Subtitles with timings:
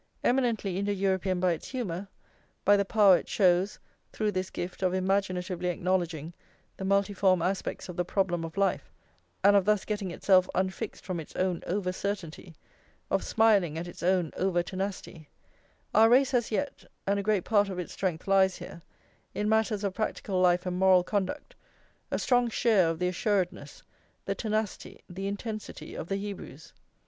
[0.23, 2.07] Eminently Indo European by its humour,
[2.65, 3.77] by the power it shows,
[4.11, 6.33] through this gift, of imaginatively acknowledging
[6.77, 8.91] the multiform aspects of the problem of life,
[9.43, 12.55] and of thus getting itself unfixed from its own over certainty,
[13.11, 15.29] of smiling at its own over tenacity,
[15.93, 18.81] our race has yet (and a great part of its strength lies here),
[19.35, 21.53] in matters of practical life and moral conduct,
[22.09, 23.83] a strong share of the assuredness,
[24.25, 26.73] the tenacity, the intensity of the Hebrews.